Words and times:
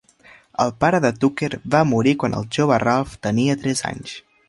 El 0.63 0.73
pare 0.83 1.01
de 1.03 1.11
Tucker 1.25 1.51
va 1.77 1.83
morir 1.91 2.17
quan 2.25 2.39
el 2.41 2.51
jove 2.59 2.83
Ralph 2.89 3.17
tenia 3.29 3.63
tres 3.65 3.89
anys. 3.95 4.23